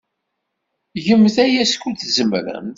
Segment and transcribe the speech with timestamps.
[1.05, 2.69] Gemt aya skud tzemremt.